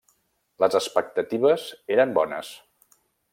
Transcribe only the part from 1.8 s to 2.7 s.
eren bones.